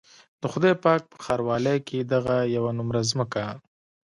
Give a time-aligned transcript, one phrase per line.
[0.41, 3.43] د خدای پاک په ښاروالۍ کې دغه يوه نومره ځمکه.